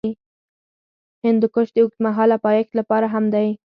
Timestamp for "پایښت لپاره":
2.45-3.05